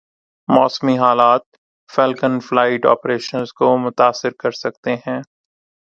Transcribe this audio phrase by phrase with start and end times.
[0.47, 1.41] موسمی حالات
[1.89, 5.21] Falcon flight operations کو متاثر کر سکتے ہیں۔